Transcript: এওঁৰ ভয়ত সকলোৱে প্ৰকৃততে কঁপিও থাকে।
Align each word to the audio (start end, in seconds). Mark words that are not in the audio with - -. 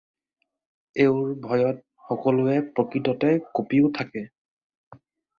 এওঁৰ 1.01 1.25
ভয়ত 1.41 2.05
সকলোৱে 2.07 2.55
প্ৰকৃততে 2.79 3.33
কঁপিও 3.59 3.91
থাকে। 3.99 4.23